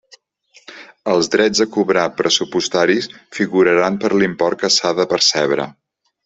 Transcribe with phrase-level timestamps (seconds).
[1.15, 3.09] Els drets a cobrar pressupostaris
[3.41, 5.71] figuraran per l'import que s'ha de percebre.